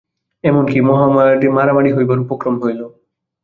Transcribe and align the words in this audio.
এমন 0.43 0.63
কি, 0.65 0.79
মারামারি 1.57 1.89
হইবার 1.95 2.17
উপক্রম 2.19 2.55
হইল। 2.63 2.81